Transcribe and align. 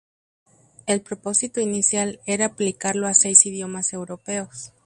El 0.87 1.01
propósito 1.01 1.61
inicial 1.61 2.21
era 2.25 2.47
aplicarlo 2.47 3.05
a 3.07 3.13
seis 3.13 3.45
idiomas 3.45 3.93
europeos. 3.93 4.73